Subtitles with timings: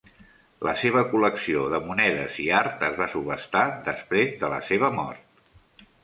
[0.67, 5.85] La seva col·lecció de monedes i art es va subhastar després de la seva mort.